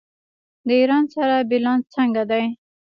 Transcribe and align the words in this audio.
د 0.67 0.69
ایران 0.81 1.05
سره 1.15 1.35
بیلانس 1.49 1.83
څنګه 1.95 2.23
دی؟ 2.31 2.43